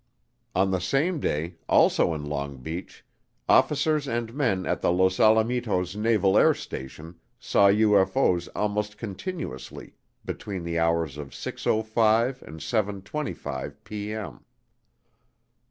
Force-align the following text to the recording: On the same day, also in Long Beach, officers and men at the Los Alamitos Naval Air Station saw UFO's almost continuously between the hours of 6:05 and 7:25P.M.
On 0.55 0.71
the 0.71 0.79
same 0.81 1.19
day, 1.19 1.57
also 1.69 2.15
in 2.15 2.25
Long 2.25 2.57
Beach, 2.57 3.05
officers 3.47 4.07
and 4.07 4.33
men 4.33 4.65
at 4.65 4.81
the 4.81 4.91
Los 4.91 5.19
Alamitos 5.19 5.95
Naval 5.95 6.39
Air 6.39 6.55
Station 6.55 7.19
saw 7.37 7.69
UFO's 7.69 8.47
almost 8.55 8.97
continuously 8.97 9.93
between 10.25 10.63
the 10.63 10.79
hours 10.79 11.19
of 11.19 11.29
6:05 11.29 12.41
and 12.41 12.59
7:25P.M. 12.61 14.43